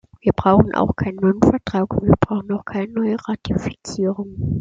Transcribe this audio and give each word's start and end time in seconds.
Wir 0.19 0.33
brauchen 0.33 0.73
auch 0.73 0.95
keinen 0.95 1.17
neuen 1.17 1.43
Vertrag, 1.43 1.93
und 1.93 2.07
wir 2.07 2.15
brauchen 2.19 2.51
auch 2.53 2.65
keine 2.65 2.91
neue 2.91 3.17
Ratifizierung. 3.27 4.35